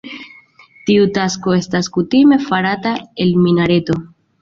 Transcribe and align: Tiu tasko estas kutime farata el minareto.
Tiu 0.91 1.09
tasko 1.19 1.55
estas 1.59 1.91
kutime 1.99 2.41
farata 2.49 2.97
el 3.27 3.39
minareto. 3.47 4.05